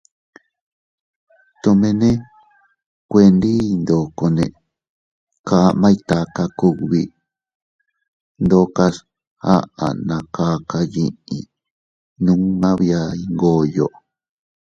Tomene 1.61 2.09
kuendiy 3.09 3.67
ndokone 3.81 4.45
kamay 5.47 5.97
taka 6.09 6.43
kugbi 6.59 7.03
ndokas 8.43 8.95
aʼa 9.55 9.87
na 10.07 10.17
kaka 10.35 10.79
yiʼi 10.93 11.39
numma 12.23 12.69
bia 12.79 13.01
Iyngoyo. 13.23 13.87